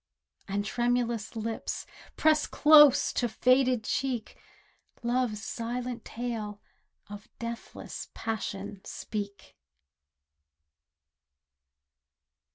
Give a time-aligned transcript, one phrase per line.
[0.47, 1.85] And tremulous lips,
[2.17, 4.35] pressed close to faded cheek
[5.03, 6.59] Love's silent tale
[7.07, 9.55] of deathless passion speak.